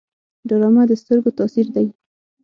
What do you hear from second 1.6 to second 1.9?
دی